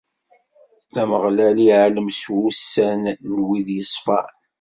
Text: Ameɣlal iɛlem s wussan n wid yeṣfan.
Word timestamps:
Ameɣlal 1.01 1.57
iɛlem 1.67 2.09
s 2.19 2.21
wussan 2.35 3.03
n 3.33 3.35
wid 3.45 3.67
yeṣfan. 3.77 4.31